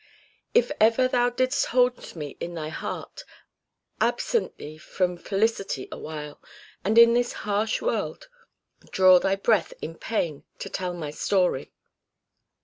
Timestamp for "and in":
6.83-7.13